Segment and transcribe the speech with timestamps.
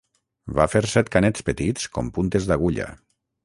[0.59, 2.93] Va fer set canets petits com puntes d'agulla.